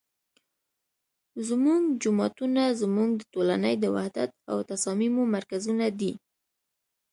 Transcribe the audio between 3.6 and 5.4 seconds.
د وحدت او تصاميمو